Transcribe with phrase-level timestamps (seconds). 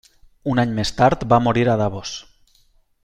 [0.53, 2.15] Un any més tard va morir a Davos.